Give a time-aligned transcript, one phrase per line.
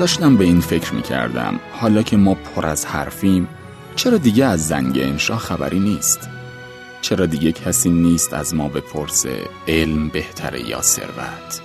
[0.00, 3.48] داشتم به این فکر می کردم حالا که ما پر از حرفیم
[3.96, 6.28] چرا دیگه از زنگ انشا خبری نیست؟
[7.00, 11.60] چرا دیگه کسی نیست از ما بپرسه علم بهتره یا ثروت؟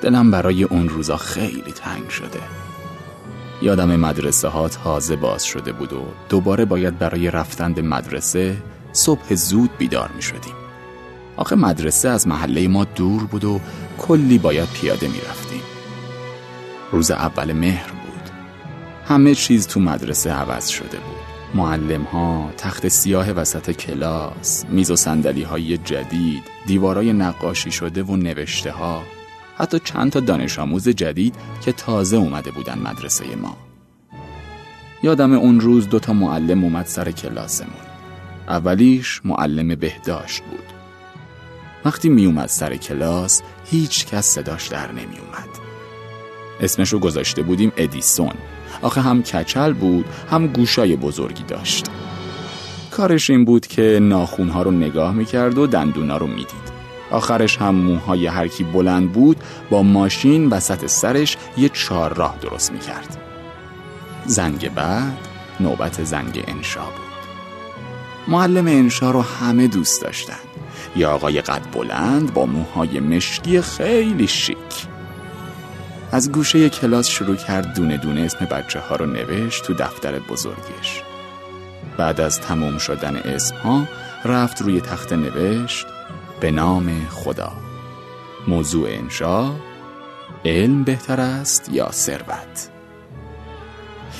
[0.00, 2.40] دلم برای اون روزا خیلی تنگ شده.
[3.62, 8.56] یادم مدرسه ها تازه باز شده بود و دوباره باید برای رفتن به مدرسه
[8.92, 10.54] صبح زود بیدار می شدیم
[11.36, 13.60] آخه مدرسه از محله ما دور بود و
[13.98, 15.45] کلی باید پیاده می رفتیم
[16.96, 18.30] روز اول مهر بود.
[19.04, 21.26] همه چیز تو مدرسه عوض شده بود.
[21.54, 28.16] معلم ها تخت سیاه وسط کلاس میز و سندلی های جدید دیوارای نقاشی شده و
[28.16, 29.02] نوشته ها
[29.58, 33.56] حتی چند تا دانش آموز جدید که تازه اومده بودن مدرسه ما.
[35.02, 37.86] یادم اون روز دوتا معلم اومد سر کلاسمون.
[38.48, 40.64] اولیش معلم بهداشت بود.
[41.84, 45.55] وقتی می اومد سر کلاس هیچ کس صداش در نمی اومد
[46.60, 48.32] اسمش رو گذاشته بودیم ادیسون.
[48.82, 51.86] آخه هم کچل بود هم گوشای بزرگی داشت.
[52.90, 56.66] کارش این بود که ناخونها رو نگاه می‌کرد و دندونا رو می‌دید.
[57.10, 59.36] آخرش هم موهای هرکی بلند بود
[59.70, 63.16] با ماشین وسط سرش یه چهار راه درست می‌کرد.
[64.26, 65.18] زنگ بعد
[65.60, 67.06] نوبت زنگ انشا بود.
[68.28, 70.38] معلم انشا رو همه دوست داشتن.
[70.96, 74.56] یا آقای قد بلند با موهای مشکی خیلی شیک.
[76.16, 81.02] از گوشه کلاس شروع کرد دونه دونه اسم بچه ها رو نوشت تو دفتر بزرگش.
[81.96, 83.84] بعد از تموم شدن اسم ها
[84.24, 85.86] رفت روی تخت نوشت
[86.40, 87.52] به نام خدا.
[88.48, 89.52] موضوع انشا
[90.44, 92.70] علم بهتر است یا ثروت؟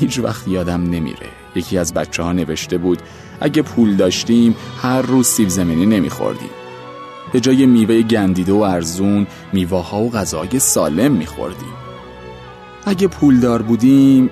[0.00, 1.28] هیچ وقت یادم نمیره.
[1.54, 3.02] یکی از بچه ها نوشته بود
[3.40, 6.50] اگه پول داشتیم هر روز سیب زمینی نمیخوردیم.
[7.32, 11.91] به جای میوه گندیده و ارزون میوه ها و غذای سالم میخوردیم.
[12.86, 14.30] اگه پولدار بودیم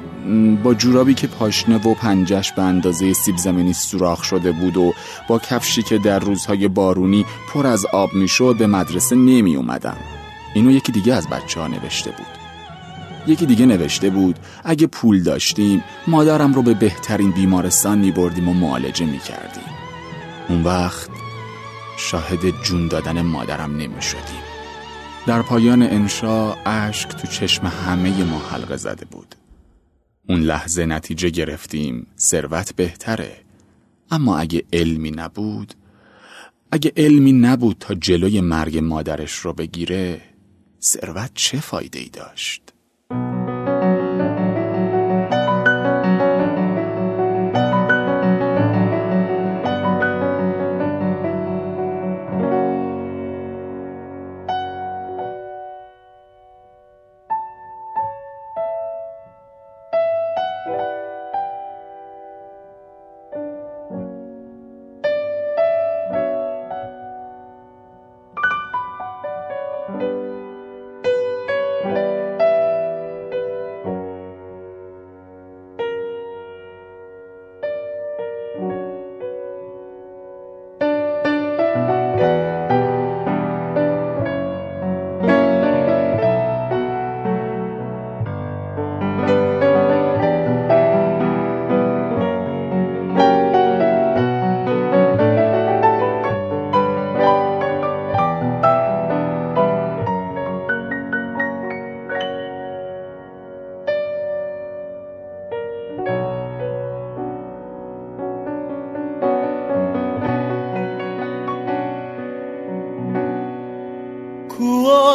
[0.63, 4.93] با جورابی که پاشنه و پنجش به اندازه سیب زمینی سوراخ شده بود و
[5.29, 9.97] با کفشی که در روزهای بارونی پر از آب می‌شد به مدرسه نمی اومدم
[10.55, 12.27] اینو یکی دیگه از بچه ها نوشته بود.
[13.27, 18.55] یکی دیگه نوشته بود اگه پول داشتیم مادرم رو به بهترین بیمارستان می بردیم و
[18.55, 19.75] معالجه می کردیم
[20.49, 21.11] اون وقت
[21.97, 24.50] شاهد جون دادن مادرم نمی شدیم
[25.27, 29.35] در پایان انشا اشک تو چشم همه ما حلقه زده بود.
[30.29, 33.37] اون لحظه نتیجه گرفتیم ثروت بهتره.
[34.11, 35.75] اما اگه علمی نبود
[36.73, 40.21] اگه علمی نبود تا جلوی مرگ مادرش رو بگیره
[40.83, 42.70] ثروت چه فایده ای داشت؟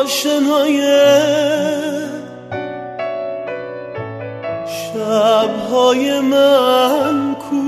[0.06, 0.82] آشنای
[4.68, 7.62] شبهای من کو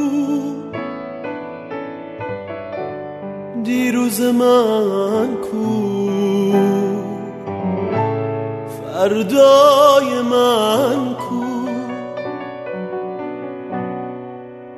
[3.64, 6.52] دیروز من کو
[8.78, 11.46] فردای من کو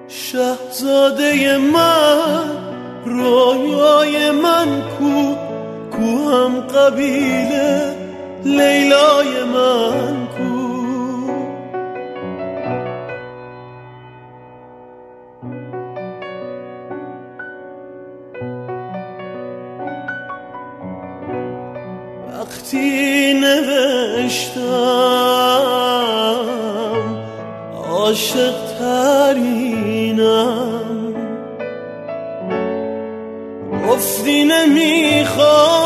[0.08, 2.44] شهزاده من
[3.06, 5.39] رویای من کو
[6.00, 7.96] کو هم قبیله
[8.44, 10.50] لیلای من کو.
[22.28, 24.70] وقتی نوشتم
[27.92, 30.20] عاشق ترینم
[33.90, 35.79] گفتی نمی‌خوام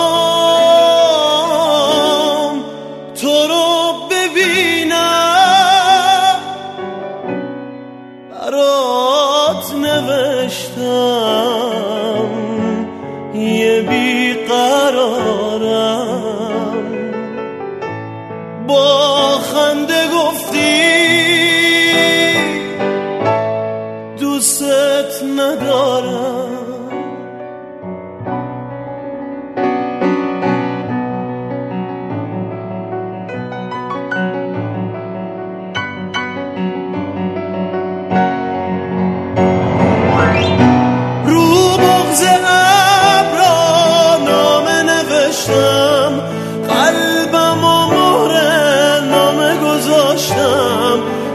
[18.68, 20.73] با خنده گفتی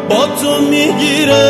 [0.08, 1.48] تو می‌گیره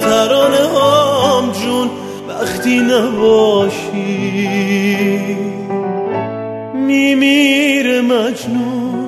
[0.00, 1.90] ترانه هم جون
[2.28, 4.02] وقتی نباشی.
[6.74, 9.01] میمیره مجنون.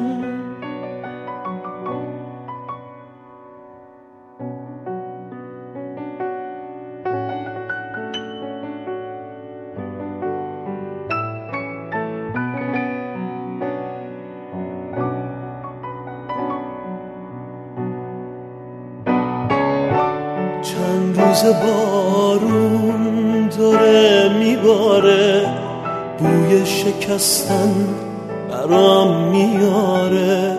[21.34, 25.46] روز بارون داره میباره
[26.18, 27.88] بوی شکستن
[28.50, 30.58] برام میاره.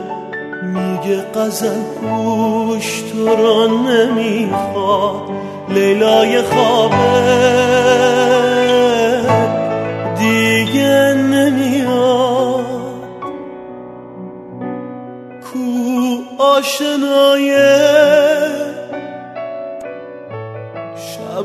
[0.63, 5.21] میگه قزل پوش تو را نمی‌خواد
[5.69, 6.95] لیلای خوابه.
[10.19, 12.65] دیگه نمیاد.
[15.43, 17.95] کو آشنایه؟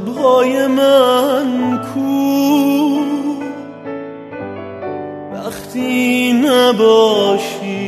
[0.00, 3.00] شبهای من کو؟
[5.34, 7.86] وقتی نباشی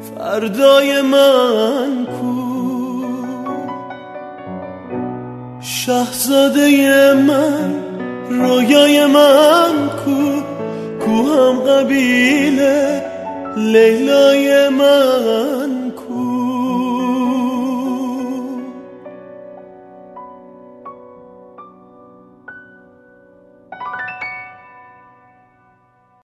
[0.00, 2.34] فردای من کو؟
[5.60, 7.74] شهزاده من
[8.30, 10.20] رویای من کو؟
[11.04, 13.02] کو هم قبیله
[13.56, 15.79] لیلای من